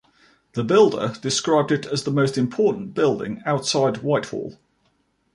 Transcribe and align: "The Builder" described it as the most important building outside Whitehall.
"The 0.53 0.63
Builder" 0.63 1.13
described 1.21 1.71
it 1.71 1.85
as 1.85 2.05
the 2.05 2.09
most 2.09 2.35
important 2.35 2.95
building 2.95 3.39
outside 3.45 3.97
Whitehall. 3.97 4.57